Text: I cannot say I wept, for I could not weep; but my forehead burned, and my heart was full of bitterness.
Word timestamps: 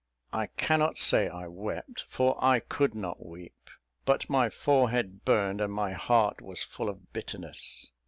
I 0.33 0.47
cannot 0.47 0.97
say 0.97 1.27
I 1.29 1.45
wept, 1.47 2.05
for 2.09 2.43
I 2.43 2.59
could 2.59 2.95
not 2.95 3.23
weep; 3.23 3.69
but 4.03 4.31
my 4.31 4.49
forehead 4.49 5.23
burned, 5.25 5.61
and 5.61 5.71
my 5.71 5.93
heart 5.93 6.41
was 6.41 6.63
full 6.63 6.89
of 6.89 7.13
bitterness. 7.13 7.91